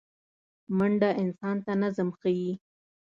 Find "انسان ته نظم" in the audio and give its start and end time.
1.21-2.09